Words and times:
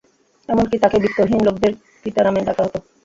এমনকি 0.49 0.75
তাঁকে 0.79 0.97
বিত্তহীন 1.03 1.39
লোকদের 1.43 1.71
পিতা 2.03 2.21
নামে 2.25 2.41
ডাকা 2.47 2.61
হত। 2.65 2.75